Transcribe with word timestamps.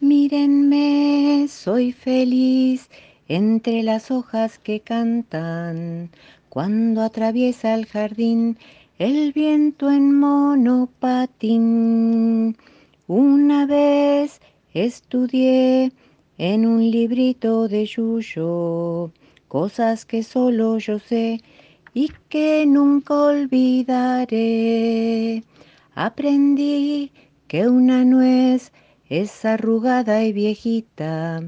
Mírenme, 0.00 1.46
soy 1.48 1.92
feliz 1.92 2.90
entre 3.28 3.82
las 3.82 4.10
hojas 4.10 4.58
que 4.58 4.80
cantan. 4.80 6.10
Cuando 6.50 7.00
atraviesa 7.00 7.74
el 7.74 7.86
jardín 7.86 8.58
el 8.98 9.32
viento 9.32 9.90
en 9.90 10.18
monopatín. 10.18 11.36
Una 13.06 13.66
vez 13.66 14.40
estudié 14.74 15.92
en 16.38 16.66
un 16.66 16.90
librito 16.90 17.68
de 17.68 17.86
Yuyo 17.86 19.12
cosas 19.48 20.04
que 20.04 20.22
solo 20.22 20.76
yo 20.78 20.98
sé 20.98 21.40
y 21.94 22.10
que 22.28 22.66
nunca 22.66 23.14
olvidaré. 23.14 24.34
Aprendí 25.94 27.12
que 27.48 27.66
una 27.68 28.04
nuez 28.04 28.72
es 29.08 29.44
arrugada 29.44 30.24
y 30.24 30.32
viejita, 30.32 31.42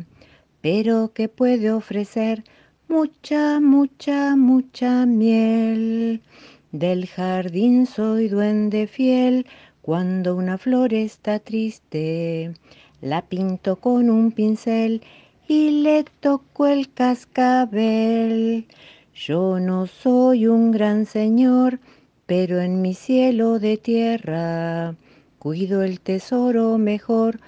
pero 0.60 1.12
que 1.12 1.28
puede 1.28 1.72
ofrecer 1.72 2.44
mucha, 2.88 3.60
mucha, 3.60 4.36
mucha 4.36 5.06
miel. 5.06 6.22
Del 6.70 7.06
jardín 7.06 7.86
soy 7.86 8.28
duende 8.28 8.86
fiel, 8.86 9.46
cuando 9.82 10.36
una 10.36 10.58
flor 10.58 10.94
está 10.94 11.40
triste, 11.40 12.52
la 13.00 13.22
pinto 13.22 13.76
con 13.76 14.10
un 14.10 14.32
pincel 14.32 15.02
y 15.48 15.82
le 15.82 16.04
toco 16.20 16.66
el 16.66 16.92
cascabel. 16.92 18.66
Yo 19.14 19.58
no 19.58 19.86
soy 19.86 20.46
un 20.46 20.70
gran 20.70 21.06
señor, 21.06 21.80
pero 22.26 22.60
en 22.60 22.82
mi 22.82 22.94
cielo 22.94 23.58
de 23.58 23.78
tierra 23.78 24.94
cuido 25.38 25.82
el 25.82 26.00
tesoro 26.00 26.78
mejor, 26.78 27.40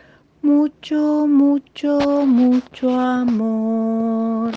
mucho, 0.42 1.26
mucho, 1.26 2.24
mucho 2.24 2.90
amor. 2.90 4.54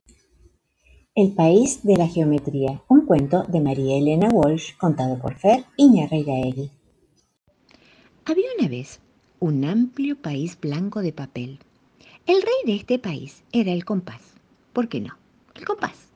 El 1.16 1.34
país 1.34 1.84
de 1.84 1.95
la 1.98 2.08
geometría, 2.08 2.81
un 2.88 3.06
cuento 3.06 3.44
de 3.44 3.59
María 3.59 3.98
Elena 3.98 4.30
Walsh 4.31 4.78
contado 4.78 5.17
por 5.20 5.36
Fer 5.36 5.66
Iñarreiraegui. 5.78 6.70
Había 8.25 8.48
una 8.59 8.67
vez 8.67 9.00
un 9.40 9.66
amplio 9.66 10.16
país 10.16 10.58
blanco 10.59 11.02
de 11.02 11.12
papel. 11.12 11.59
El 12.25 12.42
rey 12.42 12.62
de 12.66 12.75
este 12.75 13.00
país 13.00 13.44
era 13.52 13.72
el 13.72 13.84
compás. 13.84 14.22
¿Por 14.73 14.88
qué 14.88 15.02
no? 15.02 15.18
El 15.56 15.66
compás. 15.66 16.08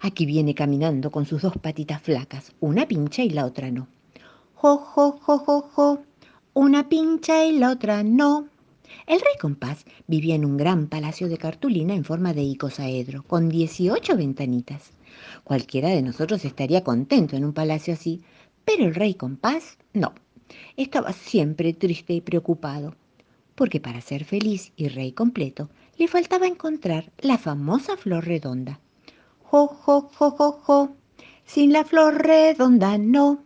Aquí 0.00 0.26
viene 0.26 0.54
caminando 0.54 1.10
con 1.10 1.24
sus 1.24 1.42
dos 1.42 1.56
patitas 1.56 2.02
flacas, 2.02 2.52
una 2.60 2.86
pincha 2.86 3.22
y 3.22 3.30
la 3.30 3.46
otra 3.46 3.70
no. 3.70 3.88
Jo, 4.54 4.76
jo, 4.76 5.18
jo, 5.20 5.38
jo, 5.38 5.62
jo, 5.62 6.02
una 6.54 6.88
pincha 6.88 7.44
y 7.44 7.58
la 7.58 7.70
otra 7.70 8.02
no. 8.02 8.48
El 9.06 9.20
rey 9.20 9.34
compás 9.40 9.84
vivía 10.06 10.34
en 10.34 10.44
un 10.44 10.56
gran 10.56 10.86
palacio 10.86 11.28
de 11.28 11.36
cartulina 11.36 11.94
en 11.94 12.04
forma 12.04 12.32
de 12.32 12.42
icosaedro, 12.42 13.22
con 13.24 13.48
18 13.48 14.16
ventanitas. 14.16 14.92
Cualquiera 15.44 15.90
de 15.90 16.02
nosotros 16.02 16.44
estaría 16.44 16.82
contento 16.82 17.36
en 17.36 17.44
un 17.44 17.52
palacio 17.52 17.94
así, 17.94 18.22
pero 18.64 18.84
el 18.84 18.94
rey 18.94 19.14
compás 19.14 19.76
no. 19.92 20.14
Estaba 20.76 21.12
siempre 21.12 21.72
triste 21.72 22.12
y 22.14 22.20
preocupado 22.20 22.94
porque 23.54 23.80
para 23.80 24.00
ser 24.00 24.24
feliz 24.24 24.72
y 24.76 24.88
rey 24.88 25.12
completo 25.12 25.70
le 25.96 26.08
faltaba 26.08 26.46
encontrar 26.46 27.12
la 27.18 27.38
famosa 27.38 27.96
flor 27.96 28.24
redonda. 28.24 28.80
Jo, 29.42 29.68
jo, 29.68 30.08
jo, 30.12 30.30
jo, 30.62 30.96
sin 31.44 31.72
la 31.72 31.84
flor 31.84 32.22
redonda 32.22 32.98
no. 32.98 33.44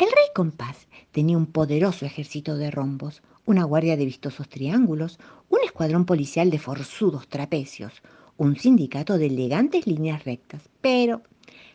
El 0.00 0.06
rey 0.06 0.30
compás 0.34 0.88
tenía 1.12 1.36
un 1.36 1.44
poderoso 1.44 2.06
ejército 2.06 2.56
de 2.56 2.70
rombos, 2.70 3.20
una 3.44 3.64
guardia 3.64 3.98
de 3.98 4.06
vistosos 4.06 4.48
triángulos, 4.48 5.18
un 5.50 5.58
escuadrón 5.62 6.06
policial 6.06 6.48
de 6.48 6.58
forzudos 6.58 7.28
trapecios, 7.28 7.92
un 8.38 8.56
sindicato 8.56 9.18
de 9.18 9.26
elegantes 9.26 9.86
líneas 9.86 10.24
rectas, 10.24 10.62
pero 10.80 11.20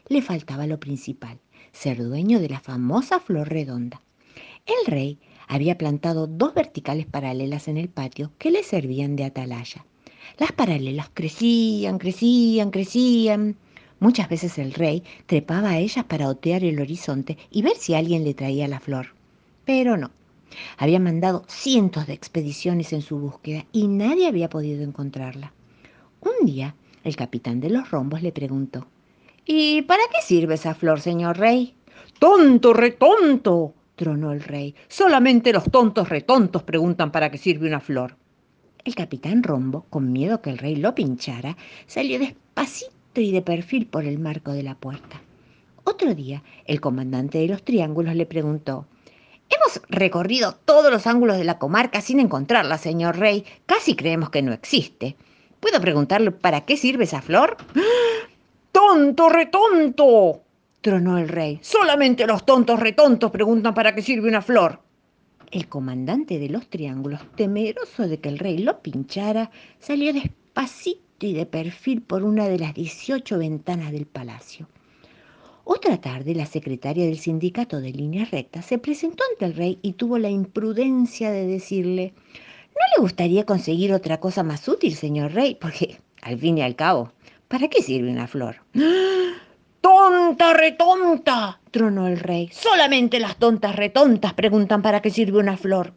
le 0.08 0.24
faltaba 0.24 0.66
lo 0.66 0.80
principal, 0.80 1.38
ser 1.72 2.04
dueño 2.04 2.40
de 2.40 2.50
la 2.50 2.60
famosa 2.60 3.20
flor 3.20 3.48
redonda. 3.48 4.02
El 4.66 4.92
rey 4.92 5.20
había 5.48 5.78
plantado 5.78 6.26
dos 6.26 6.56
verticales 6.56 7.06
paralelas 7.06 7.68
en 7.68 7.78
el 7.78 7.90
patio 7.90 8.32
que 8.40 8.50
le 8.50 8.64
servían 8.64 9.16
de 9.16 9.26
atalaya. 9.26 9.86
Las 10.40 10.52
paralelas 10.52 11.12
crecían, 11.14 12.00
crecían, 12.00 12.72
crecían. 12.72 13.56
Muchas 14.00 14.28
veces 14.28 14.58
el 14.58 14.74
rey 14.74 15.04
trepaba 15.26 15.72
a 15.72 15.78
ellas 15.78 16.06
para 16.06 16.28
otear 16.28 16.64
el 16.64 16.80
horizonte 16.80 17.38
y 17.50 17.62
ver 17.62 17.78
si 17.78 17.94
alguien 17.94 18.24
le 18.24 18.34
traía 18.34 18.68
la 18.68 18.80
flor. 18.80 19.08
Pero 19.64 19.98
no. 19.98 20.12
Había 20.78 21.00
mandado 21.00 21.44
cientos 21.48 22.06
de 22.08 22.14
expediciones 22.14 22.94
en 22.94 23.02
su 23.02 23.18
búsqueda 23.18 23.66
y 23.72 23.88
nadie 23.88 24.28
había 24.28 24.50
podido 24.50 24.84
encontrarla. 24.84 25.54
Un 26.22 26.46
día, 26.46 26.76
el 27.04 27.16
capitán 27.16 27.62
de 27.62 27.70
los 27.70 27.90
rombos 27.90 28.22
le 28.22 28.32
preguntó, 28.32 28.88
¿Y 29.46 29.84
para 29.84 30.04
qué 30.12 30.22
sirve 30.22 30.56
esa 30.56 30.76
flor, 30.76 31.00
señor 31.00 31.38
rey? 31.38 31.76
Tonto, 32.20 32.74
retonto, 32.74 33.74
tronó 33.96 34.32
el 34.32 34.42
rey. 34.42 34.76
Solamente 34.88 35.54
los 35.54 35.66
tontos 35.72 36.10
retontos 36.10 36.64
preguntan 36.64 37.12
para 37.12 37.32
qué 37.32 37.38
sirve 37.38 37.68
una 37.68 37.80
flor. 37.80 38.16
El 38.84 38.96
capitán 38.96 39.42
Rombo, 39.44 39.86
con 39.90 40.12
miedo 40.12 40.42
que 40.42 40.50
el 40.50 40.58
rey 40.58 40.76
lo 40.76 40.94
pinchara, 40.94 41.58
salió 41.88 42.20
despacito 42.20 42.95
y 43.22 43.32
de 43.32 43.42
perfil 43.42 43.88
por 43.88 44.06
el 44.06 44.20
marco 44.20 44.52
de 44.52 44.64
la 44.64 44.76
puerta. 44.76 45.22
Otro 45.84 46.16
día, 46.16 46.44
el 46.66 46.82
comandante 46.82 47.38
de 47.38 47.48
los 47.48 47.64
triángulos 47.64 48.16
le 48.16 48.26
preguntó, 48.26 48.88
Hemos 49.50 49.82
recorrido 49.90 50.56
todos 50.66 50.92
los 50.92 51.06
ángulos 51.06 51.38
de 51.38 51.44
la 51.44 51.60
comarca 51.60 52.02
sin 52.02 52.20
encontrarla, 52.20 52.78
señor 52.78 53.18
rey. 53.18 53.46
Casi 53.66 53.96
creemos 53.96 54.32
que 54.32 54.42
no 54.42 54.52
existe. 54.54 55.16
¿Puedo 55.60 55.80
preguntarle 55.80 56.32
para 56.32 56.62
qué 56.62 56.78
sirve 56.78 57.04
esa 57.04 57.22
flor? 57.22 57.58
¡Tonto, 58.72 59.30
retonto! 59.30 60.42
tronó 60.82 61.18
el 61.18 61.30
rey. 61.30 61.60
Solamente 61.62 62.28
los 62.28 62.46
tontos 62.46 62.80
retontos 62.80 63.32
preguntan 63.32 63.74
para 63.74 63.94
qué 63.94 64.02
sirve 64.02 64.30
una 64.30 64.42
flor. 64.42 64.80
El 65.52 65.68
comandante 65.68 66.40
de 66.40 66.50
los 66.50 66.68
triángulos, 66.68 67.22
temeroso 67.36 68.08
de 68.08 68.20
que 68.20 68.30
el 68.30 68.40
rey 68.40 68.58
lo 68.58 68.82
pinchara, 68.82 69.52
salió 69.80 70.12
despacito 70.12 71.05
y 71.20 71.34
de 71.34 71.46
perfil 71.46 72.02
por 72.02 72.24
una 72.24 72.48
de 72.48 72.60
las 72.60 72.74
18 72.74 73.38
ventanas 73.38 73.92
del 73.92 74.06
palacio. 74.06 74.68
Otra 75.64 76.00
tarde, 76.00 76.36
la 76.36 76.46
secretaria 76.46 77.06
del 77.06 77.18
sindicato 77.18 77.82
de 77.82 77.92
líneas 77.92 78.30
rectas 78.32 78.66
se 78.66 78.78
presentó 78.78 79.24
ante 79.32 79.46
el 79.46 79.56
rey 79.56 79.80
y 79.82 79.94
tuvo 79.94 80.20
la 80.20 80.30
imprudencia 80.30 81.32
de 81.32 81.48
decirle, 81.48 82.14
¿no 82.36 82.82
le 82.96 83.02
gustaría 83.02 83.46
conseguir 83.46 83.92
otra 83.92 84.20
cosa 84.20 84.44
más 84.44 84.68
útil, 84.68 84.94
señor 84.94 85.34
rey? 85.34 85.56
Porque, 85.56 85.98
al 86.22 86.38
fin 86.38 86.60
y 86.60 86.62
al 86.62 86.76
cabo, 86.76 87.14
¿para 87.48 87.68
qué 87.68 87.82
sirve 87.82 88.12
una 88.12 88.28
flor? 88.28 88.58
¡Tonta, 89.82 90.54
retonta! 90.54 91.60
tronó 91.72 92.08
el 92.08 92.20
rey. 92.20 92.50
Solamente 92.52 93.20
las 93.20 93.38
tontas 93.38 93.76
retontas 93.76 94.34
preguntan 94.34 94.82
para 94.82 95.02
qué 95.02 95.10
sirve 95.10 95.40
una 95.40 95.58
flor. 95.58 95.94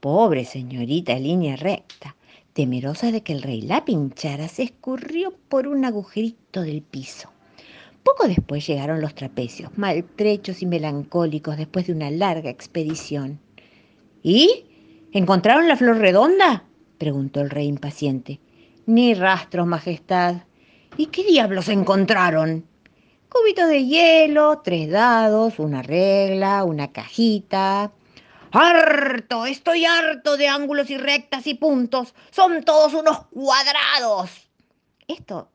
Pobre 0.00 0.44
señorita 0.44 1.18
línea 1.18 1.56
recta, 1.56 2.16
temerosa 2.52 3.12
de 3.12 3.22
que 3.22 3.32
el 3.32 3.42
rey 3.42 3.62
la 3.62 3.84
pinchara, 3.84 4.48
se 4.48 4.64
escurrió 4.64 5.34
por 5.48 5.66
un 5.66 5.84
agujerito 5.84 6.62
del 6.62 6.82
piso. 6.82 7.30
Poco 8.02 8.26
después 8.26 8.66
llegaron 8.66 9.00
los 9.00 9.14
trapecios, 9.14 9.76
maltrechos 9.76 10.62
y 10.62 10.66
melancólicos 10.66 11.56
después 11.56 11.86
de 11.86 11.92
una 11.92 12.10
larga 12.10 12.50
expedición. 12.50 13.40
¿Y? 14.22 14.64
¿Encontraron 15.12 15.68
la 15.68 15.76
flor 15.76 15.98
redonda? 15.98 16.64
preguntó 16.98 17.40
el 17.40 17.50
rey 17.50 17.66
impaciente. 17.66 18.40
Ni 18.86 19.14
rastros, 19.14 19.66
Majestad, 19.66 20.42
¿Y 20.96 21.06
qué 21.06 21.24
diablos 21.24 21.68
encontraron? 21.68 22.66
Cubitos 23.30 23.68
de 23.68 23.86
hielo, 23.86 24.60
tres 24.62 24.90
dados, 24.90 25.58
una 25.58 25.82
regla, 25.82 26.64
una 26.64 26.92
cajita. 26.92 27.92
¡Harto! 28.52 29.46
Estoy 29.46 29.84
harto 29.84 30.36
de 30.36 30.48
ángulos 30.48 30.90
y 30.90 30.96
rectas 30.96 31.46
y 31.46 31.54
puntos. 31.54 32.14
Son 32.30 32.64
todos 32.64 32.94
unos 32.94 33.26
cuadrados. 33.26 34.50
Esto 35.06 35.48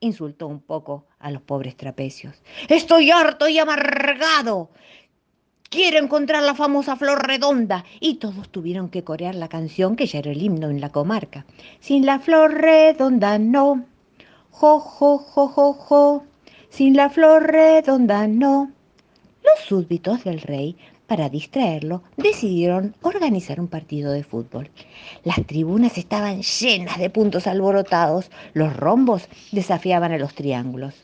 insultó 0.00 0.46
un 0.46 0.60
poco 0.60 1.06
a 1.18 1.30
los 1.30 1.42
pobres 1.42 1.76
trapecios. 1.76 2.42
Estoy 2.68 3.10
harto 3.10 3.48
y 3.48 3.58
amargado. 3.58 4.70
Quiero 5.68 5.98
encontrar 5.98 6.42
la 6.42 6.54
famosa 6.54 6.96
flor 6.96 7.26
redonda. 7.26 7.84
Y 8.00 8.14
todos 8.14 8.48
tuvieron 8.50 8.88
que 8.88 9.04
corear 9.04 9.34
la 9.34 9.48
canción 9.48 9.94
que 9.94 10.06
ya 10.06 10.18
era 10.18 10.32
el 10.32 10.42
himno 10.42 10.68
en 10.70 10.80
la 10.80 10.90
comarca. 10.90 11.46
Sin 11.80 12.06
la 12.06 12.18
flor 12.18 12.54
redonda 12.54 13.38
no, 13.38 13.86
Jo, 14.60 14.78
jo, 14.78 15.18
jo, 15.18 15.48
jo, 15.48 15.72
jo, 15.72 16.24
sin 16.68 16.94
la 16.94 17.08
flor 17.08 17.44
redonda 17.50 18.26
no. 18.26 18.70
Los 19.42 19.64
súbditos 19.66 20.24
del 20.24 20.40
rey, 20.42 20.76
para 21.10 21.28
distraerlo, 21.28 22.04
decidieron 22.16 22.94
organizar 23.02 23.58
un 23.58 23.66
partido 23.66 24.12
de 24.12 24.22
fútbol. 24.22 24.70
Las 25.24 25.44
tribunas 25.44 25.98
estaban 25.98 26.42
llenas 26.42 27.00
de 27.00 27.10
puntos 27.10 27.48
alborotados, 27.48 28.30
los 28.54 28.76
rombos 28.76 29.28
desafiaban 29.50 30.12
a 30.12 30.18
los 30.18 30.36
triángulos. 30.36 30.94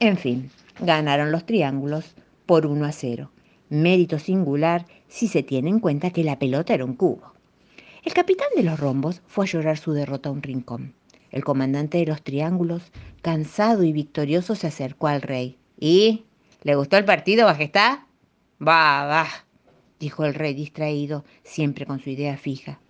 En 0.00 0.18
fin, 0.18 0.50
ganaron 0.80 1.32
los 1.32 1.46
triángulos 1.46 2.14
por 2.44 2.66
1 2.66 2.84
a 2.84 2.92
0. 2.92 3.30
Mérito 3.70 4.18
singular 4.18 4.84
si 5.08 5.28
se 5.28 5.42
tiene 5.42 5.70
en 5.70 5.80
cuenta 5.80 6.10
que 6.10 6.24
la 6.24 6.38
pelota 6.38 6.74
era 6.74 6.84
un 6.84 6.94
cubo. 6.94 7.32
El 8.04 8.12
capitán 8.12 8.48
de 8.54 8.64
los 8.64 8.78
rombos 8.78 9.22
fue 9.28 9.46
a 9.46 9.48
llorar 9.48 9.78
su 9.78 9.94
derrota 9.94 10.28
a 10.28 10.32
un 10.32 10.42
rincón. 10.42 10.92
El 11.30 11.42
comandante 11.42 11.96
de 11.96 12.04
los 12.04 12.20
triángulos, 12.20 12.82
cansado 13.22 13.82
y 13.82 13.94
victorioso, 13.94 14.54
se 14.54 14.66
acercó 14.66 15.06
al 15.06 15.22
rey. 15.22 15.56
¿Y? 15.80 16.24
¿Le 16.64 16.74
gustó 16.74 16.98
el 16.98 17.06
partido, 17.06 17.46
Majestad? 17.46 18.00
Va, 18.60 19.06
va, 19.06 19.26
dijo 20.00 20.24
el 20.24 20.34
rey 20.34 20.54
distraído, 20.54 21.24
siempre 21.44 21.86
con 21.86 22.00
su 22.00 22.10
idea 22.10 22.36
fija. 22.36 22.80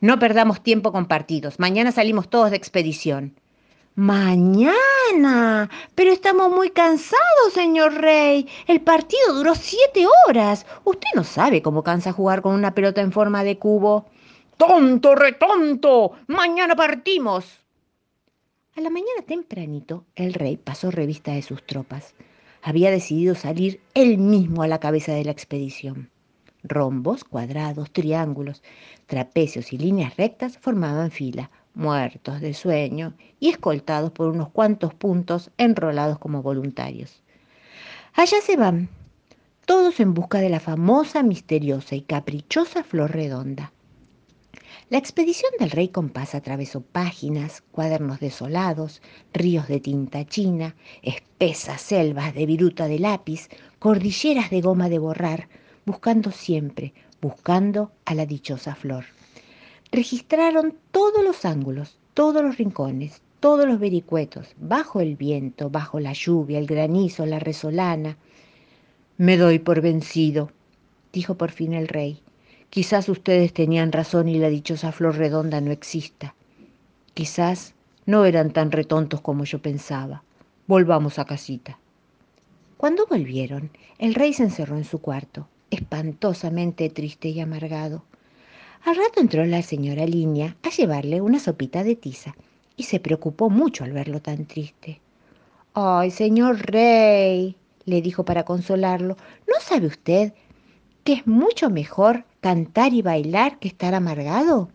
No 0.00 0.18
perdamos 0.18 0.62
tiempo 0.62 0.92
con 0.92 1.06
partidos. 1.06 1.58
Mañana 1.58 1.92
salimos 1.92 2.28
todos 2.28 2.50
de 2.50 2.56
expedición. 2.56 3.34
Mañana. 3.94 5.70
Pero 5.94 6.12
estamos 6.12 6.50
muy 6.50 6.70
cansados, 6.70 7.52
señor 7.52 7.94
rey. 7.94 8.48
El 8.66 8.80
partido 8.80 9.34
duró 9.34 9.54
siete 9.54 10.04
horas. 10.26 10.66
Usted 10.84 11.08
no 11.14 11.24
sabe 11.24 11.62
cómo 11.62 11.82
cansa 11.82 12.12
jugar 12.12 12.42
con 12.42 12.54
una 12.54 12.74
pelota 12.74 13.00
en 13.00 13.12
forma 13.12 13.44
de 13.44 13.58
cubo. 13.58 14.06
¡Tonto, 14.56 15.14
retonto! 15.14 16.12
Mañana 16.26 16.74
partimos. 16.74 17.60
A 18.76 18.80
la 18.80 18.90
mañana 18.90 19.22
tempranito, 19.26 20.04
el 20.16 20.34
rey 20.34 20.56
pasó 20.56 20.90
revista 20.90 21.32
de 21.32 21.42
sus 21.42 21.64
tropas. 21.64 22.14
Había 22.66 22.90
decidido 22.90 23.34
salir 23.34 23.82
él 23.92 24.16
mismo 24.16 24.62
a 24.62 24.66
la 24.66 24.80
cabeza 24.80 25.12
de 25.12 25.22
la 25.22 25.32
expedición. 25.32 26.08
Rombos, 26.62 27.22
cuadrados, 27.22 27.90
triángulos, 27.90 28.62
trapecios 29.04 29.74
y 29.74 29.76
líneas 29.76 30.16
rectas 30.16 30.56
formaban 30.56 31.10
fila, 31.10 31.50
muertos 31.74 32.40
de 32.40 32.54
sueño 32.54 33.12
y 33.38 33.50
escoltados 33.50 34.12
por 34.12 34.28
unos 34.28 34.48
cuantos 34.48 34.94
puntos 34.94 35.50
enrolados 35.58 36.18
como 36.18 36.40
voluntarios. 36.40 37.22
Allá 38.14 38.38
se 38.40 38.56
van, 38.56 38.88
todos 39.66 40.00
en 40.00 40.14
busca 40.14 40.38
de 40.38 40.48
la 40.48 40.58
famosa, 40.58 41.22
misteriosa 41.22 41.96
y 41.96 42.00
caprichosa 42.00 42.82
flor 42.82 43.12
redonda. 43.12 43.74
La 44.94 45.00
expedición 45.00 45.50
del 45.58 45.72
rey 45.72 45.88
compás 45.88 46.36
atravesó 46.36 46.80
páginas, 46.80 47.64
cuadernos 47.72 48.20
desolados, 48.20 49.02
ríos 49.32 49.66
de 49.66 49.80
tinta 49.80 50.24
china, 50.24 50.76
espesas 51.02 51.80
selvas 51.80 52.32
de 52.32 52.46
viruta 52.46 52.86
de 52.86 53.00
lápiz, 53.00 53.48
cordilleras 53.80 54.50
de 54.50 54.60
goma 54.60 54.88
de 54.88 55.00
borrar, 55.00 55.48
buscando 55.84 56.30
siempre, 56.30 56.94
buscando 57.20 57.90
a 58.04 58.14
la 58.14 58.24
dichosa 58.24 58.76
flor. 58.76 59.06
Registraron 59.90 60.76
todos 60.92 61.24
los 61.24 61.44
ángulos, 61.44 61.98
todos 62.14 62.44
los 62.44 62.56
rincones, 62.56 63.20
todos 63.40 63.66
los 63.66 63.80
vericuetos, 63.80 64.54
bajo 64.60 65.00
el 65.00 65.16
viento, 65.16 65.70
bajo 65.70 65.98
la 65.98 66.12
lluvia, 66.12 66.60
el 66.60 66.68
granizo, 66.68 67.26
la 67.26 67.40
resolana. 67.40 68.16
Me 69.16 69.38
doy 69.38 69.58
por 69.58 69.80
vencido, 69.80 70.52
dijo 71.12 71.34
por 71.34 71.50
fin 71.50 71.74
el 71.74 71.88
rey. 71.88 72.22
Quizás 72.74 73.08
ustedes 73.08 73.52
tenían 73.52 73.92
razón 73.92 74.28
y 74.28 74.36
la 74.36 74.48
dichosa 74.48 74.90
flor 74.90 75.16
redonda 75.16 75.60
no 75.60 75.70
exista. 75.70 76.34
Quizás 77.14 77.72
no 78.04 78.24
eran 78.24 78.52
tan 78.52 78.72
retontos 78.72 79.20
como 79.20 79.44
yo 79.44 79.60
pensaba. 79.60 80.24
Volvamos 80.66 81.20
a 81.20 81.24
casita. 81.24 81.78
Cuando 82.76 83.06
volvieron, 83.06 83.70
el 84.00 84.16
rey 84.16 84.32
se 84.32 84.42
encerró 84.42 84.76
en 84.76 84.82
su 84.82 84.98
cuarto, 84.98 85.46
espantosamente 85.70 86.90
triste 86.90 87.28
y 87.28 87.38
amargado. 87.38 88.02
Al 88.84 88.96
rato 88.96 89.20
entró 89.20 89.44
la 89.44 89.62
señora 89.62 90.04
Línea 90.04 90.56
a 90.64 90.70
llevarle 90.70 91.20
una 91.20 91.38
sopita 91.38 91.84
de 91.84 91.94
tiza 91.94 92.34
y 92.76 92.82
se 92.82 92.98
preocupó 92.98 93.50
mucho 93.50 93.84
al 93.84 93.92
verlo 93.92 94.20
tan 94.20 94.46
triste. 94.46 95.00
Ay, 95.74 96.10
señor 96.10 96.58
rey, 96.72 97.54
le 97.84 98.02
dijo 98.02 98.24
para 98.24 98.42
consolarlo, 98.42 99.16
¿no 99.46 99.60
sabe 99.60 99.86
usted 99.86 100.32
que 101.04 101.12
es 101.12 101.26
mucho 101.28 101.70
mejor 101.70 102.24
cantar 102.44 102.92
y 102.92 103.00
bailar 103.00 103.58
que 103.58 103.68
estar 103.68 103.94
amargado? 103.94 104.68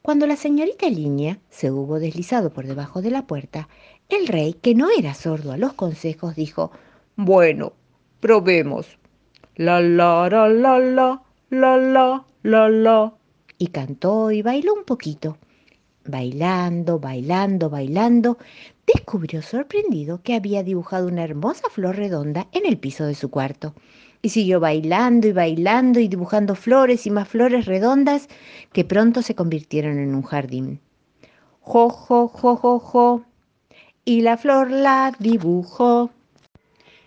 Cuando 0.00 0.28
la 0.28 0.36
señorita 0.36 0.88
Línea 0.88 1.40
se 1.50 1.72
hubo 1.72 1.98
deslizado 1.98 2.52
por 2.52 2.68
debajo 2.68 3.02
de 3.02 3.10
la 3.10 3.26
puerta, 3.26 3.68
el 4.08 4.28
rey, 4.28 4.54
que 4.54 4.76
no 4.76 4.88
era 4.96 5.12
sordo 5.14 5.50
a 5.50 5.56
los 5.56 5.72
consejos, 5.72 6.36
dijo, 6.36 6.70
Bueno, 7.16 7.72
probemos. 8.20 8.96
La 9.56 9.80
la 9.80 10.28
la 10.30 10.48
la 10.48 10.78
la, 10.78 11.22
la 11.50 11.76
la 11.76 12.24
la 12.44 12.68
la. 12.68 13.12
Y 13.58 13.66
cantó 13.66 14.30
y 14.30 14.42
bailó 14.42 14.74
un 14.74 14.84
poquito. 14.84 15.38
Bailando, 16.04 17.00
bailando, 17.00 17.70
bailando, 17.70 18.38
descubrió 18.86 19.42
sorprendido 19.42 20.22
que 20.22 20.36
había 20.36 20.62
dibujado 20.62 21.08
una 21.08 21.24
hermosa 21.24 21.68
flor 21.70 21.96
redonda 21.96 22.46
en 22.52 22.66
el 22.66 22.78
piso 22.78 23.04
de 23.04 23.16
su 23.16 23.30
cuarto 23.32 23.74
y 24.22 24.28
siguió 24.28 24.60
bailando 24.60 25.26
y 25.26 25.32
bailando 25.32 25.98
y 25.98 26.06
dibujando 26.06 26.54
flores 26.54 27.06
y 27.06 27.10
más 27.10 27.28
flores 27.28 27.66
redondas 27.66 28.28
que 28.72 28.84
pronto 28.84 29.20
se 29.20 29.34
convirtieron 29.34 29.98
en 29.98 30.14
un 30.14 30.22
jardín. 30.22 30.80
Jo, 31.60 31.90
jo, 31.90 32.28
jo, 32.28 32.56
jo, 32.56 32.78
jo. 32.78 33.24
Y 34.04 34.22
la 34.22 34.36
flor 34.36 34.70
la 34.70 35.12
dibujó. 35.18 36.10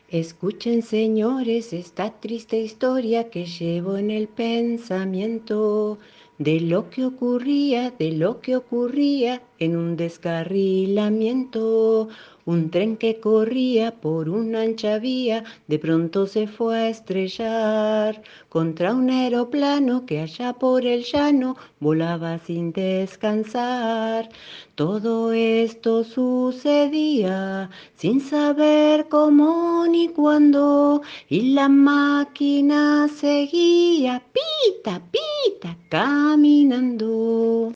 Escuchen, 0.09 0.81
señores, 0.81 1.73
esta 1.73 2.11
triste 2.11 2.59
historia 2.59 3.29
que 3.29 3.45
llevo 3.45 3.97
en 3.97 4.11
el 4.11 4.27
pensamiento 4.27 5.97
de 6.37 6.59
lo 6.59 6.89
que 6.89 7.05
ocurría, 7.05 7.91
de 7.91 8.11
lo 8.11 8.39
que 8.39 8.55
ocurría 8.55 9.41
en 9.59 9.77
un 9.77 9.97
descarrilamiento. 9.97 12.09
Un 12.45 12.69
tren 12.69 12.97
que 12.97 13.19
corría 13.19 13.99
por 13.99 14.29
una 14.29 14.61
ancha 14.61 14.99
vía 14.99 15.43
de 15.67 15.79
pronto 15.79 16.27
se 16.27 16.45
fue 16.45 16.77
a 16.77 16.89
estrellar 16.89 18.21
contra 18.49 18.93
un 18.93 19.09
aeroplano 19.09 20.05
que 20.05 20.19
allá 20.19 20.53
por 20.53 20.85
el 20.85 21.03
llano 21.05 21.57
volaba 21.79 22.37
sin 22.37 22.71
descansar. 22.71 24.29
Todo 24.75 25.33
esto 25.33 26.03
sucedía 26.03 27.71
sin 27.95 28.21
saber 28.21 29.07
cómo 29.09 29.87
ni 29.89 30.09
cuándo 30.09 31.01
y 31.27 31.53
la 31.53 31.67
máquina 31.67 33.07
seguía 33.07 34.21
pita, 34.31 35.01
pita, 35.11 35.79
caminando. 35.89 37.73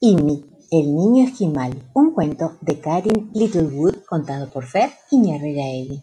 Imi, 0.00 0.51
el 0.72 0.96
niño 0.96 1.24
esquimal, 1.24 1.82
un 1.92 2.12
cuento 2.12 2.56
de 2.62 2.80
Karin 2.80 3.30
Littlewood 3.34 3.96
contado 4.08 4.48
por 4.48 4.64
Fer 4.64 4.90
Iñarreiraegui. 5.10 6.00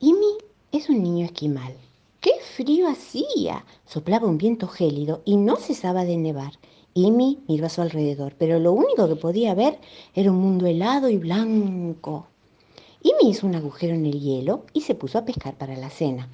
Imi 0.00 0.36
es 0.72 0.90
un 0.90 1.02
niño 1.02 1.24
esquimal. 1.24 1.74
¡Qué 2.20 2.32
frío 2.54 2.86
hacía! 2.86 3.64
Soplaba 3.86 4.28
un 4.28 4.36
viento 4.36 4.68
gélido 4.68 5.22
y 5.24 5.38
no 5.38 5.56
cesaba 5.56 6.04
de 6.04 6.18
nevar. 6.18 6.52
Imi 6.92 7.42
miró 7.48 7.64
a 7.64 7.70
su 7.70 7.80
alrededor, 7.80 8.34
pero 8.38 8.58
lo 8.58 8.74
único 8.74 9.08
que 9.08 9.16
podía 9.16 9.54
ver 9.54 9.78
era 10.14 10.30
un 10.30 10.36
mundo 10.36 10.66
helado 10.66 11.08
y 11.08 11.16
blanco. 11.16 12.26
Imi 13.02 13.30
hizo 13.30 13.46
un 13.46 13.54
agujero 13.54 13.94
en 13.94 14.04
el 14.04 14.20
hielo 14.20 14.66
y 14.74 14.82
se 14.82 14.94
puso 14.94 15.16
a 15.16 15.24
pescar 15.24 15.54
para 15.54 15.78
la 15.78 15.88
cena. 15.88 16.28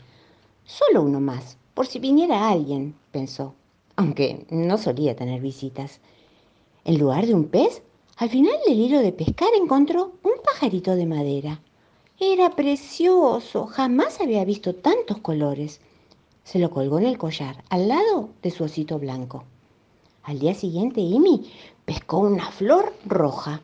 Solo 0.65 1.03
uno 1.03 1.21
más, 1.21 1.57
por 1.73 1.87
si 1.87 2.01
viniera 2.01 2.49
alguien, 2.49 2.97
pensó, 3.13 3.55
aunque 3.95 4.45
no 4.51 4.77
solía 4.77 5.15
tener 5.15 5.41
visitas. 5.41 6.01
En 6.85 6.99
lugar 6.99 7.27
de 7.27 7.35
un 7.35 7.47
pez, 7.47 7.83
al 8.17 8.31
final 8.31 8.55
del 8.67 8.79
hilo 8.79 9.01
de 9.01 9.13
pescar 9.13 9.51
encontró 9.55 10.13
un 10.23 10.33
pajarito 10.45 10.97
de 10.97 11.07
madera. 11.07 11.61
Era 12.19 12.51
precioso, 12.51 13.67
jamás 13.67 14.21
había 14.21 14.45
visto 14.45 14.75
tantos 14.75 15.19
colores. 15.19 15.81
Se 16.45 16.59
lo 16.59 16.71
colgó 16.71 16.99
en 16.99 17.07
el 17.07 17.19
collar, 17.19 17.63
al 17.69 17.89
lado 17.89 18.31
de 18.43 18.51
su 18.51 18.65
osito 18.65 18.99
blanco. 18.99 19.45
Al 20.23 20.39
día 20.39 20.55
siguiente, 20.55 21.01
Imi 21.01 21.51
pescó 21.85 22.19
una 22.19 22.51
flor 22.51 22.95
roja. 23.05 23.63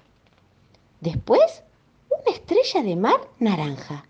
Después, 1.01 1.63
una 2.11 2.35
estrella 2.35 2.83
de 2.83 2.97
mar 2.97 3.21
naranja, 3.39 4.07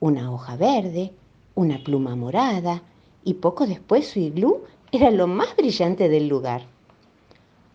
una 0.00 0.32
hoja 0.32 0.56
verde, 0.56 1.12
una 1.54 1.82
pluma 1.82 2.14
morada, 2.14 2.82
y 3.24 3.34
poco 3.34 3.66
después 3.66 4.08
su 4.08 4.20
iglú 4.20 4.62
era 4.92 5.10
lo 5.10 5.26
más 5.26 5.56
brillante 5.56 6.08
del 6.08 6.28
lugar. 6.28 6.77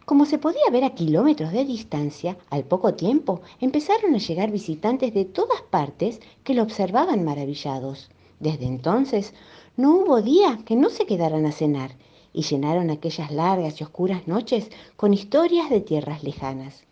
Como 0.05 0.25
se 0.25 0.38
podía 0.38 0.69
ver 0.72 0.83
a 0.83 0.95
kilómetros 0.95 1.53
de 1.53 1.63
distancia, 1.63 2.38
al 2.50 2.65
poco 2.65 2.93
tiempo 2.93 3.41
empezaron 3.62 4.13
a 4.15 4.17
llegar 4.17 4.51
visitantes 4.51 5.13
de 5.13 5.24
todas 5.24 5.62
partes 5.62 6.19
que 6.43 6.53
lo 6.53 6.63
observaban 6.63 7.24
maravillados. 7.24 8.10
Desde 8.41 8.65
entonces 8.65 9.33
no 9.77 9.95
hubo 9.95 10.22
día 10.22 10.60
que 10.65 10.75
no 10.75 10.89
se 10.89 11.05
quedaran 11.05 11.45
a 11.45 11.53
cenar 11.53 11.95
y 12.33 12.41
llenaron 12.41 12.89
aquellas 12.89 13.31
largas 13.31 13.79
y 13.79 13.83
oscuras 13.86 14.27
noches 14.27 14.69
con 14.98 15.13
historias 15.13 15.69
de 15.69 15.79
tierras 15.79 16.24
lejanas. 16.24 16.83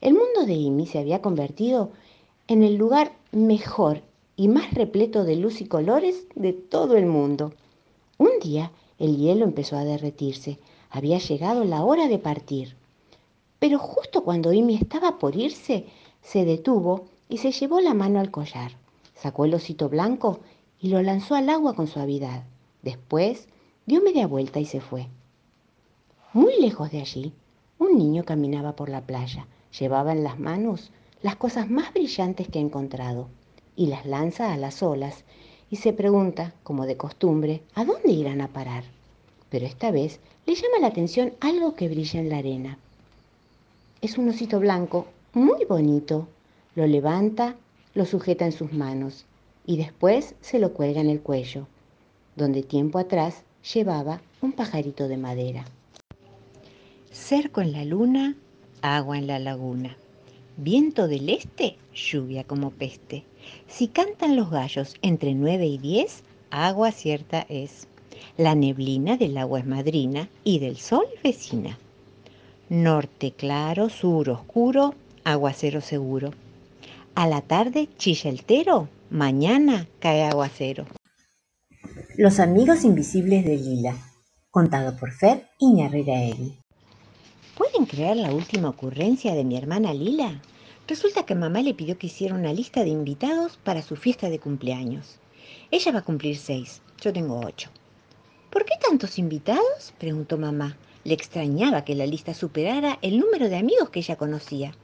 El 0.00 0.14
mundo 0.14 0.46
de 0.46 0.54
Imi 0.54 0.86
se 0.86 0.98
había 0.98 1.20
convertido 1.20 1.90
en 2.46 2.62
el 2.62 2.76
lugar 2.76 3.12
mejor 3.30 4.02
y 4.36 4.48
más 4.48 4.72
repleto 4.72 5.24
de 5.24 5.36
luz 5.36 5.60
y 5.60 5.66
colores 5.66 6.26
de 6.34 6.54
todo 6.54 6.96
el 6.96 7.04
mundo. 7.04 7.52
Un 8.16 8.30
día 8.40 8.72
el 8.98 9.18
hielo 9.18 9.44
empezó 9.44 9.76
a 9.76 9.84
derretirse 9.84 10.58
había 10.90 11.18
llegado 11.18 11.64
la 11.64 11.84
hora 11.84 12.08
de 12.08 12.18
partir. 12.18 12.76
Pero 13.58 13.78
justo 13.78 14.22
cuando 14.24 14.52
Imi 14.52 14.76
estaba 14.76 15.18
por 15.18 15.36
irse, 15.36 15.86
se 16.22 16.44
detuvo 16.44 17.06
y 17.28 17.38
se 17.38 17.52
llevó 17.52 17.80
la 17.80 17.94
mano 17.94 18.20
al 18.20 18.30
collar. 18.30 18.72
Sacó 19.14 19.44
el 19.44 19.54
osito 19.54 19.88
blanco 19.88 20.40
y 20.80 20.88
lo 20.88 21.02
lanzó 21.02 21.34
al 21.34 21.48
agua 21.48 21.74
con 21.74 21.86
suavidad. 21.86 22.44
Después 22.82 23.48
dio 23.86 24.00
media 24.00 24.26
vuelta 24.26 24.60
y 24.60 24.64
se 24.64 24.80
fue. 24.80 25.08
Muy 26.32 26.60
lejos 26.60 26.90
de 26.90 27.00
allí, 27.00 27.32
un 27.78 27.98
niño 27.98 28.24
caminaba 28.24 28.76
por 28.76 28.88
la 28.88 29.00
playa. 29.00 29.46
Llevaba 29.78 30.12
en 30.12 30.24
las 30.24 30.38
manos 30.38 30.90
las 31.22 31.36
cosas 31.36 31.68
más 31.68 31.92
brillantes 31.92 32.48
que 32.48 32.58
ha 32.58 32.62
encontrado 32.62 33.28
y 33.76 33.86
las 33.86 34.06
lanza 34.06 34.52
a 34.52 34.56
las 34.56 34.82
olas 34.82 35.24
y 35.70 35.76
se 35.76 35.92
pregunta, 35.92 36.54
como 36.62 36.86
de 36.86 36.96
costumbre, 36.96 37.62
¿a 37.74 37.84
dónde 37.84 38.12
irán 38.12 38.40
a 38.40 38.48
parar? 38.48 38.84
Pero 39.50 39.66
esta 39.66 39.90
vez 39.90 40.20
le 40.46 40.54
llama 40.54 40.78
la 40.80 40.88
atención 40.88 41.32
algo 41.40 41.74
que 41.74 41.88
brilla 41.88 42.20
en 42.20 42.28
la 42.28 42.38
arena. 42.38 42.78
Es 44.00 44.18
un 44.18 44.28
osito 44.28 44.60
blanco 44.60 45.06
muy 45.32 45.64
bonito. 45.64 46.28
Lo 46.74 46.86
levanta, 46.86 47.56
lo 47.94 48.04
sujeta 48.04 48.44
en 48.44 48.52
sus 48.52 48.72
manos 48.72 49.24
y 49.66 49.76
después 49.76 50.34
se 50.40 50.58
lo 50.58 50.72
cuelga 50.72 51.00
en 51.00 51.10
el 51.10 51.20
cuello, 51.20 51.66
donde 52.36 52.62
tiempo 52.62 52.98
atrás 52.98 53.42
llevaba 53.74 54.22
un 54.40 54.52
pajarito 54.52 55.08
de 55.08 55.16
madera. 55.16 55.64
Cerco 57.12 57.60
en 57.60 57.72
la 57.72 57.84
luna, 57.84 58.34
agua 58.80 59.18
en 59.18 59.26
la 59.26 59.38
laguna. 59.38 59.96
Viento 60.56 61.06
del 61.06 61.28
este, 61.28 61.76
lluvia 61.94 62.44
como 62.44 62.70
peste. 62.70 63.24
Si 63.66 63.88
cantan 63.88 64.36
los 64.36 64.50
gallos 64.50 64.94
entre 65.02 65.34
nueve 65.34 65.66
y 65.66 65.78
diez, 65.78 66.22
agua 66.50 66.90
cierta 66.92 67.44
es. 67.48 67.88
La 68.36 68.54
neblina 68.54 69.16
del 69.16 69.36
agua 69.36 69.60
es 69.60 69.66
madrina 69.66 70.28
y 70.44 70.58
del 70.58 70.76
sol 70.76 71.06
vecina. 71.22 71.78
Norte 72.68 73.32
claro, 73.32 73.88
sur 73.88 74.30
oscuro, 74.30 74.94
aguacero 75.24 75.80
seguro. 75.80 76.32
A 77.14 77.26
la 77.26 77.40
tarde 77.40 77.88
chilla 77.96 78.30
el 78.30 78.44
tero, 78.44 78.88
mañana 79.10 79.88
cae 79.98 80.22
aguacero. 80.22 80.86
Los 82.16 82.40
amigos 82.40 82.84
invisibles 82.84 83.44
de 83.44 83.56
Lila, 83.56 83.96
contado 84.50 84.96
por 84.96 85.12
Fer 85.12 85.48
Iñarrera 85.58 86.20
¿Pueden 87.56 87.86
creer 87.86 88.16
la 88.16 88.32
última 88.32 88.68
ocurrencia 88.68 89.34
de 89.34 89.44
mi 89.44 89.56
hermana 89.56 89.92
Lila? 89.92 90.40
Resulta 90.86 91.24
que 91.24 91.34
mamá 91.34 91.60
le 91.60 91.74
pidió 91.74 91.98
que 91.98 92.06
hiciera 92.06 92.34
una 92.34 92.52
lista 92.52 92.82
de 92.84 92.90
invitados 92.90 93.56
para 93.56 93.82
su 93.82 93.96
fiesta 93.96 94.30
de 94.30 94.38
cumpleaños. 94.38 95.18
Ella 95.70 95.92
va 95.92 95.98
a 95.98 96.04
cumplir 96.04 96.36
seis, 96.36 96.82
yo 97.00 97.12
tengo 97.12 97.40
ocho. 97.40 97.68
¿Por 98.58 98.66
qué 98.66 98.74
tantos 98.82 99.20
invitados? 99.20 99.94
preguntó 99.98 100.36
mamá. 100.36 100.76
Le 101.04 101.14
extrañaba 101.14 101.84
que 101.84 101.94
la 101.94 102.06
lista 102.06 102.34
superara 102.34 102.98
el 103.02 103.20
número 103.20 103.48
de 103.48 103.56
amigos 103.56 103.90
que 103.90 104.00
ella 104.00 104.16
conocía. 104.16 104.74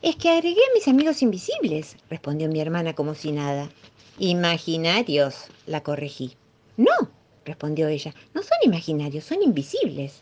Es 0.00 0.16
que 0.16 0.30
agregué 0.30 0.62
a 0.62 0.74
mis 0.74 0.88
amigos 0.88 1.20
invisibles, 1.20 1.96
respondió 2.08 2.48
mi 2.48 2.58
hermana 2.58 2.94
como 2.94 3.14
si 3.14 3.32
nada. 3.32 3.68
Imaginarios, 4.18 5.48
la 5.66 5.82
corregí. 5.82 6.36
No, 6.78 6.90
respondió 7.44 7.88
ella, 7.88 8.14
no 8.32 8.42
son 8.42 8.56
imaginarios, 8.62 9.24
son 9.24 9.42
invisibles. 9.42 10.20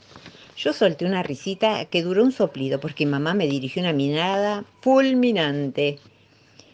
Yo 0.57 0.73
solté 0.73 1.05
una 1.05 1.23
risita 1.23 1.85
que 1.85 2.03
duró 2.03 2.25
un 2.25 2.33
soplido 2.33 2.81
porque 2.81 3.07
mamá 3.07 3.35
me 3.35 3.47
dirigió 3.47 3.83
una 3.83 3.93
mirada 3.93 4.65
fulminante. 4.81 6.01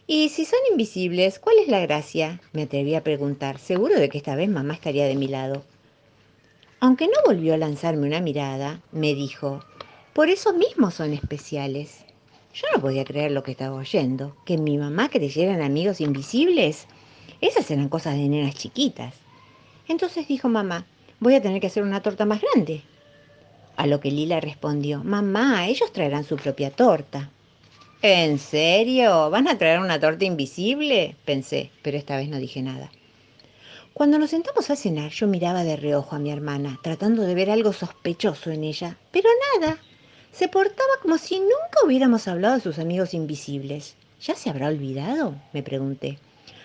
Y 0.07 0.31
si 0.31 0.47
son 0.47 0.61
invisibles, 0.71 1.39
¿cuál 1.39 1.59
es 1.59 1.69
la 1.69 1.81
gracia? 1.81 2.41
Me 2.55 2.63
atreví 2.63 2.95
a 2.95 3.05
preguntar, 3.05 3.59
seguro 3.59 3.97
de 3.97 4.09
que 4.09 4.17
esta 4.17 4.35
vez 4.35 4.49
mamá 4.49 4.73
estaría 4.73 5.05
de 5.05 5.15
mi 5.15 5.29
lado. 5.29 5.63
Aunque 6.83 7.07
no 7.07 7.15
volvió 7.25 7.55
a 7.55 7.59
lanzarme 7.59 8.09
una 8.09 8.21
mirada, 8.21 8.81
me 8.91 9.15
dijo, 9.15 9.61
por 10.15 10.29
eso 10.29 10.53
mismo 10.53 10.91
son 10.91 11.13
especiales. 11.13 12.05
Yo 12.53 12.67
no 12.75 12.81
podía 12.81 13.05
creer 13.05 13.31
lo 13.31 13.45
que 13.45 13.53
estaba 13.53 13.77
oyendo, 13.77 14.35
que 14.45 14.59
mi 14.59 14.79
mamá 14.79 15.09
creyera 15.09 15.55
en 15.55 15.63
amigos 15.63 16.01
invisibles. 16.01 16.89
Esas 17.41 17.71
eran 17.71 17.89
cosas 17.89 18.17
de 18.17 18.29
nenas 18.29 18.57
chiquitas. 18.57 19.15
Entonces 19.87 20.27
dijo 20.27 20.49
mamá, 20.49 20.85
voy 21.21 21.37
a 21.37 21.41
tener 21.41 21.61
que 21.61 21.69
hacer 21.69 21.85
una 21.85 22.03
torta 22.03 22.25
más 22.25 22.41
grande. 22.41 22.83
A 23.77 23.87
lo 23.87 24.01
que 24.01 24.11
Lila 24.11 24.41
respondió, 24.41 25.05
mamá, 25.05 25.69
ellos 25.69 25.93
traerán 25.93 26.25
su 26.25 26.35
propia 26.35 26.73
torta. 26.73 27.31
¿En 28.03 28.41
serio? 28.41 29.31
¿Van 29.31 29.47
a 29.47 29.57
traer 29.57 29.79
una 29.79 30.01
torta 30.01 30.25
invisible? 30.25 31.15
Pensé, 31.25 31.71
pero 31.83 31.97
esta 31.97 32.17
vez 32.17 32.29
no 32.29 32.39
dije 32.39 32.61
nada. 32.61 32.91
Cuando 33.95 34.19
nos 34.19 34.31
sentamos 34.31 34.71
a 34.71 34.77
cenar, 34.77 35.11
yo 35.11 35.27
miraba 35.27 35.65
de 35.65 35.77
reojo 35.77 36.17
a 36.17 36.19
mi 36.19 36.31
hermana, 36.31 36.81
tratando 36.83 37.23
de 37.23 37.35
ver 37.35 37.51
algo 37.51 37.75
sospechoso 37.75 38.51
en 38.51 38.65
ella, 38.65 38.97
pero 39.11 39.29
nada. 39.61 39.77
Se 40.33 40.49
portaba 40.49 40.95
como 41.03 41.19
si 41.19 41.39
nunca 41.39 41.85
hubiéramos 41.85 42.27
hablado 42.27 42.55
de 42.55 42.63
sus 42.63 42.79
amigos 42.79 43.13
invisibles. 43.13 43.95
¿Ya 44.23 44.35
se 44.35 44.49
habrá 44.49 44.69
olvidado? 44.69 45.35
me 45.53 45.63
pregunté. 45.63 46.19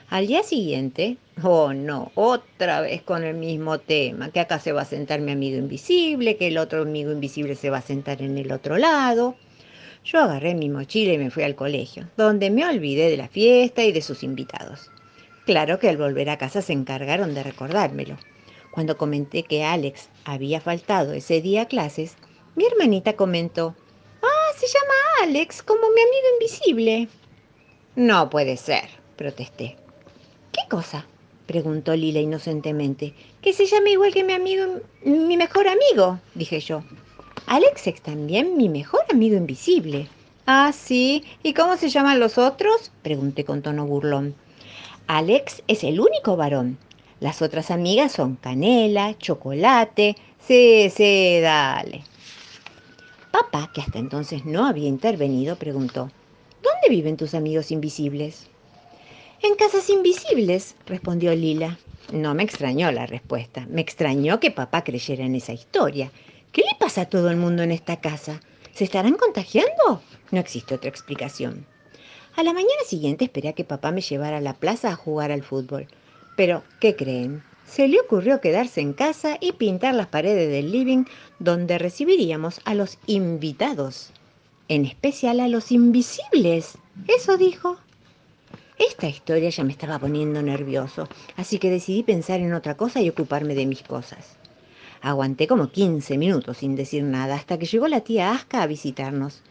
Al 0.10 0.28
día 0.28 0.42
siguiente, 0.42 1.18
oh 1.44 1.74
no, 1.74 2.14
otra 2.16 2.80
vez 2.80 3.02
con 3.02 3.26
el 3.26 3.36
mismo 3.36 3.78
tema, 3.78 4.32
que 4.32 4.40
acá 4.40 4.58
se 4.58 4.72
va 4.72 4.84
a 4.84 4.86
sentar 4.86 5.20
mi 5.20 5.34
amigo 5.34 5.58
invisible, 5.58 6.38
que 6.38 6.48
el 6.48 6.58
otro 6.58 6.84
amigo 6.84 7.12
invisible 7.12 7.56
se 7.56 7.70
va 7.70 7.80
a 7.80 7.82
sentar 7.82 8.22
en 8.22 8.38
el 8.38 8.54
otro 8.54 8.78
lado. 8.78 9.36
Yo 10.06 10.22
agarré 10.22 10.56
mi 10.56 10.70
mochila 10.70 11.12
y 11.12 11.18
me 11.18 11.30
fui 11.30 11.44
al 11.44 11.56
colegio, 11.56 12.08
donde 12.16 12.50
me 12.52 12.66
olvidé 12.66 13.10
de 13.10 13.18
la 13.18 13.28
fiesta 13.28 13.84
y 13.84 13.92
de 13.92 14.02
sus 14.02 14.24
invitados. 14.24 14.90
Claro 15.48 15.80
que 15.80 15.88
al 15.88 15.96
volver 15.96 16.30
a 16.30 16.38
casa 16.38 16.62
se 16.62 16.74
encargaron 16.74 17.34
de 17.34 17.42
recordármelo. 17.42 18.18
Cuando 18.70 18.98
comenté 18.98 19.44
que 19.44 19.64
Alex 19.64 20.10
había 20.26 20.60
faltado 20.60 21.14
ese 21.14 21.40
día 21.40 21.62
a 21.62 21.68
clases, 21.68 22.18
mi 22.58 22.66
hermanita 22.66 23.14
comentó, 23.14 23.74
Ah, 24.22 24.52
se 24.58 24.68
llama 24.68 24.94
Alex, 25.24 25.64
como 25.64 25.84
mi 25.84 26.02
amigo 26.02 26.28
invisible. 26.34 27.08
No 27.96 28.30
puede 28.30 28.58
ser, 28.58 28.90
protesté. 29.16 29.78
¿Qué 30.52 30.68
cosa? 30.70 31.08
preguntó 31.46 31.96
Lila 31.96 32.20
inocentemente. 32.20 33.14
Que 33.42 33.54
se 33.54 33.68
llame 33.68 33.92
igual 33.92 34.14
que 34.14 34.26
mi 34.26 34.34
amigo, 34.34 34.82
mi 35.06 35.38
mejor 35.38 35.70
amigo, 35.70 36.20
dije 36.36 36.60
yo. 36.60 36.84
Alex 37.46 37.88
es 37.88 38.02
también 38.02 38.58
mi 38.58 38.68
mejor 38.68 39.06
amigo 39.10 39.38
invisible. 39.38 40.10
Ah, 40.46 40.74
sí. 40.74 41.24
¿Y 41.42 41.54
cómo 41.54 41.78
se 41.78 41.88
llaman 41.88 42.20
los 42.20 42.38
otros? 42.38 42.92
pregunté 43.02 43.46
con 43.46 43.62
tono 43.62 43.88
burlón. 43.88 44.36
Alex 45.08 45.64
es 45.68 45.86
el 45.86 46.02
único 46.02 46.36
varón. 46.36 46.78
Las 47.22 47.42
otras 47.42 47.72
amigas 47.72 48.12
son 48.12 48.36
Canela, 48.36 49.18
Chocolate. 49.18 50.18
Sí, 50.40 50.92
sí, 50.94 51.40
dale. 51.42 52.04
Papá, 53.32 53.72
que 53.74 53.80
hasta 53.80 54.00
entonces 54.00 54.46
no 54.46 54.66
había 54.66 54.90
intervenido, 54.90 55.56
preguntó, 55.56 56.12
¿Dónde 56.62 56.90
viven 56.90 57.16
tus 57.16 57.34
amigos 57.34 57.72
invisibles? 57.72 58.48
En 59.42 59.56
casas 59.56 59.90
invisibles, 59.90 60.76
respondió 60.86 61.34
Lila. 61.34 61.80
No 62.12 62.34
me 62.34 62.44
extrañó 62.44 62.92
la 62.92 63.06
respuesta. 63.06 63.66
Me 63.70 63.80
extrañó 63.80 64.42
que 64.42 64.52
papá 64.52 64.84
creyera 64.84 65.24
en 65.24 65.36
esa 65.36 65.54
historia. 65.54 66.12
¿Qué 66.52 66.64
le 66.64 66.78
pasa 66.78 67.02
a 67.02 67.10
todo 67.10 67.30
el 67.30 67.38
mundo 67.38 67.64
en 67.64 67.72
esta 67.72 68.02
casa? 68.02 68.42
¿Se 68.74 68.84
estarán 68.84 69.16
contagiando? 69.16 70.02
No 70.32 70.40
existe 70.40 70.76
otra 70.76 70.90
explicación. 70.90 71.66
A 72.38 72.44
la 72.44 72.54
mañana 72.54 72.84
siguiente 72.86 73.26
esperé 73.26 73.50
a 73.50 73.54
que 73.54 73.64
papá 73.64 73.92
me 73.92 74.02
llevara 74.02 74.38
a 74.38 74.42
la 74.42 74.54
plaza 74.54 74.92
a 74.92 74.96
jugar 74.96 75.32
al 75.32 75.42
fútbol. 75.42 75.88
Pero, 76.36 76.62
¿qué 76.80 76.96
creen? 76.96 77.42
Se 77.66 77.88
le 77.88 78.00
ocurrió 78.00 78.42
quedarse 78.42 78.80
en 78.80 78.94
casa 78.94 79.38
y 79.42 79.54
pintar 79.54 79.96
las 79.96 80.06
paredes 80.06 80.52
del 80.52 80.72
living 80.72 81.06
donde 81.40 81.80
recibiríamos 81.80 82.62
a 82.64 82.76
los 82.76 83.00
invitados. 83.08 84.12
En 84.68 84.86
especial 84.86 85.40
a 85.40 85.48
los 85.48 85.72
invisibles. 85.72 86.78
Eso 87.08 87.38
dijo. 87.38 87.78
Esta 88.78 89.08
historia 89.08 89.50
ya 89.50 89.64
me 89.64 89.72
estaba 89.72 89.98
poniendo 89.98 90.40
nervioso, 90.44 91.10
así 91.38 91.58
que 91.58 91.72
decidí 91.72 92.04
pensar 92.04 92.40
en 92.42 92.54
otra 92.54 92.78
cosa 92.78 93.02
y 93.02 93.10
ocuparme 93.10 93.56
de 93.56 93.66
mis 93.66 93.82
cosas. 93.82 94.38
Aguanté 95.02 95.48
como 95.48 95.72
15 95.72 96.20
minutos 96.20 96.58
sin 96.58 96.76
decir 96.76 97.04
nada 97.04 97.34
hasta 97.34 97.58
que 97.58 97.66
llegó 97.66 97.88
la 97.88 98.02
tía 98.02 98.32
Aska 98.32 98.62
a 98.62 98.68
visitarnos. 98.68 99.42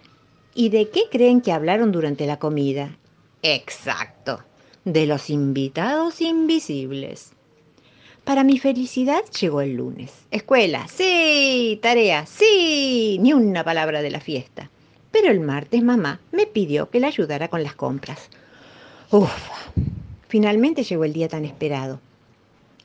¿Y 0.59 0.71
de 0.71 0.89
qué 0.89 1.03
creen 1.11 1.43
que 1.43 1.53
hablaron 1.53 1.93
durante 1.93 2.27
la 2.27 2.39
comida? 2.39 2.97
Exacto, 3.43 4.43
de 4.87 5.05
los 5.05 5.29
invitados 5.29 6.23
invisibles. 6.23 7.33
Para 8.25 8.43
mi 8.43 8.59
felicidad 8.59 9.21
llegó 9.39 9.61
el 9.61 9.75
lunes. 9.75 10.15
Escuela, 10.31 10.89
sí, 10.89 11.79
tarea, 11.83 12.25
sí, 12.25 13.19
ni 13.21 13.35
una 13.35 13.65
palabra 13.65 14.01
de 14.01 14.11
la 14.11 14.21
fiesta. 14.21 14.71
Pero 15.11 15.31
el 15.31 15.41
martes 15.41 15.83
mamá 15.83 16.21
me 16.33 16.47
pidió 16.47 16.89
que 16.89 17.01
la 17.01 17.09
ayudara 17.09 17.49
con 17.49 17.63
las 17.63 17.75
compras. 17.75 18.31
Uf, 19.11 19.31
finalmente 20.27 20.85
llegó 20.85 21.05
el 21.05 21.13
día 21.13 21.29
tan 21.29 21.45
esperado. 21.45 22.01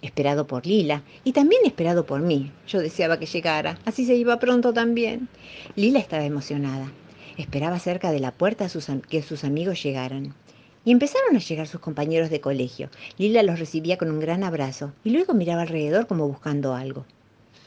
Esperado 0.01 0.45
por 0.45 0.65
Lila 0.67 1.03
y 1.23 1.31
también 1.31 1.61
esperado 1.65 2.05
por 2.05 2.19
mí. 2.19 2.51
Yo 2.67 2.79
deseaba 2.79 3.17
que 3.17 3.27
llegara, 3.27 3.79
así 3.85 4.05
se 4.05 4.15
iba 4.15 4.39
pronto 4.39 4.73
también. 4.73 5.29
Lila 5.77 5.99
estaba 5.99 6.25
emocionada. 6.25 6.91
Esperaba 7.37 7.79
cerca 7.79 8.11
de 8.11 8.19
la 8.19 8.31
puerta 8.31 8.67
que 9.09 9.21
sus 9.21 9.43
amigos 9.43 9.81
llegaran. 9.81 10.33
Y 10.83 10.91
empezaron 10.91 11.35
a 11.35 11.39
llegar 11.39 11.67
sus 11.67 11.79
compañeros 11.79 12.29
de 12.29 12.41
colegio. 12.41 12.89
Lila 13.17 13.43
los 13.43 13.59
recibía 13.59 13.97
con 13.97 14.09
un 14.09 14.19
gran 14.19 14.43
abrazo 14.43 14.93
y 15.03 15.11
luego 15.11 15.33
miraba 15.33 15.61
alrededor 15.61 16.07
como 16.07 16.27
buscando 16.27 16.73
algo. 16.73 17.05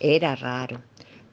Era 0.01 0.35
raro. 0.37 0.81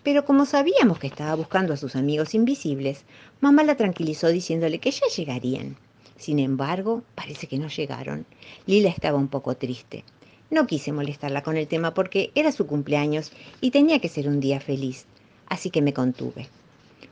Pero 0.03 0.23
como 0.25 0.45
sabíamos 0.45 0.99
que 0.99 1.07
estaba 1.07 1.35
buscando 1.35 1.73
a 1.73 1.77
sus 1.77 1.95
amigos 1.95 2.33
invisibles, 2.33 3.03
mamá 3.39 3.63
la 3.63 3.75
tranquilizó 3.75 4.29
diciéndole 4.29 4.79
que 4.79 4.91
ya 4.91 5.07
llegarían. 5.15 5.75
Sin 6.17 6.39
embargo, 6.39 7.03
parece 7.15 7.47
que 7.47 7.57
no 7.57 7.67
llegaron. 7.67 8.25
Lila 8.65 8.89
estaba 8.89 9.17
un 9.17 9.27
poco 9.27 9.55
triste. 9.57 10.03
No 10.51 10.67
quise 10.67 10.91
molestarla 10.91 11.43
con 11.43 11.57
el 11.57 11.67
tema 11.67 11.93
porque 11.93 12.31
era 12.35 12.51
su 12.51 12.67
cumpleaños 12.67 13.31
y 13.59 13.71
tenía 13.71 13.99
que 13.99 14.09
ser 14.09 14.27
un 14.27 14.39
día 14.39 14.59
feliz. 14.59 15.05
así 15.47 15.69
que 15.69 15.81
me 15.81 15.93
contuve. 15.93 16.47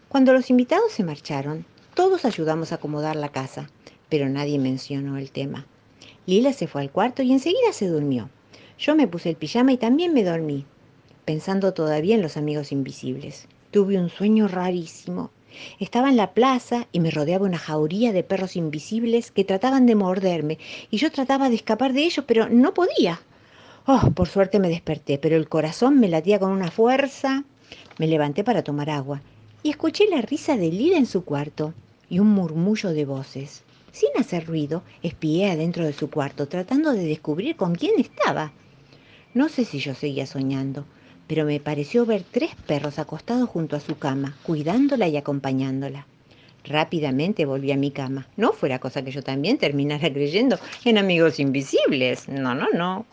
Cuando 0.10 0.34
los 0.34 0.50
invitados 0.50 0.92
se 0.92 1.04
marcharon, 1.04 1.68
todos 1.94 2.26
ayudamos 2.26 2.72
a 2.72 2.76
acomodar 2.76 3.16
la 3.16 3.30
casa, 3.30 3.70
pero 4.10 4.28
nadie 4.28 4.58
mencionó 4.58 5.18
el 5.18 5.30
tema. 5.30 5.68
Lila 6.26 6.52
se 6.52 6.66
fue 6.66 6.82
al 6.82 6.90
cuarto 6.90 7.22
y 7.22 7.32
enseguida 7.32 7.72
se 7.74 7.86
durmió. 7.86 8.28
Yo 8.80 8.96
me 8.96 9.08
puse 9.08 9.30
el 9.30 9.36
pijama 9.36 9.72
y 9.72 9.78
también 9.78 10.16
me 10.16 10.24
dormí, 10.24 10.66
pensando 11.26 11.76
todavía 11.76 12.16
en 12.16 12.24
los 12.24 12.38
amigos 12.38 12.72
invisibles. 12.72 13.48
Tuve 13.70 14.00
un 14.00 14.10
sueño 14.10 14.48
rarísimo. 14.48 15.30
Estaba 15.80 16.10
en 16.10 16.18
la 16.18 16.34
plaza 16.34 16.88
y 16.92 17.02
me 17.02 17.12
rodeaba 17.12 17.46
una 17.46 17.60
jauría 17.60 18.12
de 18.12 18.24
perros 18.24 18.56
invisibles 18.56 19.30
que 19.30 19.44
trataban 19.44 19.86
de 19.86 19.94
morderme 19.94 20.58
y 20.90 20.98
yo 20.98 21.12
trataba 21.12 21.50
de 21.50 21.56
escapar 21.56 21.94
de 21.94 22.06
ellos, 22.06 22.26
pero 22.28 22.50
no 22.50 22.74
podía. 22.74 23.22
Oh, 23.86 24.10
por 24.16 24.28
suerte 24.28 24.58
me 24.58 24.70
desperté, 24.70 25.20
pero 25.20 25.36
el 25.36 25.48
corazón 25.48 26.00
me 26.00 26.10
latía 26.10 26.40
con 26.40 26.50
una 26.50 26.72
fuerza. 26.72 27.44
Me 28.00 28.08
levanté 28.08 28.44
para 28.44 28.64
tomar 28.64 28.90
agua 28.90 29.22
y 29.64 29.70
escuché 29.70 30.06
la 30.10 30.22
risa 30.22 30.58
de 30.58 30.70
Lila 30.70 30.98
en 30.98 31.06
su 31.06 31.24
cuarto 31.24 31.74
y 32.10 32.20
un 32.20 32.30
murmullo 32.30 32.92
de 32.92 33.06
voces. 33.06 33.64
Sin 33.92 34.10
hacer 34.18 34.46
ruido, 34.46 34.84
espié 35.04 35.52
adentro 35.52 35.86
de 35.86 35.94
su 35.94 36.10
cuarto, 36.10 36.48
tratando 36.48 36.92
de 36.92 37.04
descubrir 37.04 37.56
con 37.56 37.76
quién 37.76 38.00
estaba. 38.00 38.52
No 39.34 39.50
sé 39.50 39.66
si 39.66 39.80
yo 39.80 39.94
seguía 39.96 40.26
soñando, 40.26 40.86
pero 41.28 41.46
me 41.46 41.60
pareció 41.60 42.06
ver 42.06 42.24
tres 42.30 42.56
perros 42.68 43.00
acostados 43.00 43.50
junto 43.50 43.76
a 43.76 43.80
su 43.80 43.98
cama, 43.98 44.36
cuidándola 44.44 45.08
y 45.08 45.18
acompañándola. 45.18 46.08
Rápidamente 46.64 47.46
volví 47.46 47.72
a 47.72 47.78
mi 47.78 47.92
cama. 47.92 48.28
No 48.38 48.52
fuera 48.52 48.80
cosa 48.80 49.04
que 49.04 49.12
yo 49.12 49.24
también 49.24 49.58
terminara 49.58 50.10
creyendo 50.14 50.60
en 50.86 50.98
amigos 50.98 51.40
invisibles. 51.40 52.28
No, 52.28 52.54
no, 52.56 52.68
no. 52.74 53.06